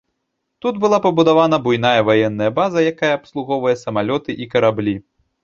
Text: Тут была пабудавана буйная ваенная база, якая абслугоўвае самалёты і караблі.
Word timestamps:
Тут 0.65 0.75
была 0.85 0.97
пабудавана 1.05 1.59
буйная 1.67 2.01
ваенная 2.07 2.49
база, 2.61 2.81
якая 2.93 3.13
абслугоўвае 3.19 3.75
самалёты 3.85 4.39
і 4.45 4.51
караблі. 4.57 4.99